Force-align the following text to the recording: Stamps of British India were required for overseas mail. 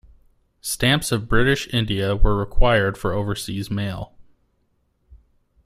Stamps 0.61 1.11
of 1.11 1.27
British 1.27 1.71
India 1.71 2.15
were 2.15 2.35
required 2.35 2.97
for 2.97 3.13
overseas 3.13 3.69
mail. 3.69 4.17